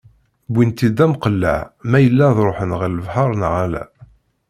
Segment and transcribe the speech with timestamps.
[0.51, 3.83] Wwin-tt-id d amqelleɛ ma yella ad ruḥen ɣer lebḥer neɣ ala.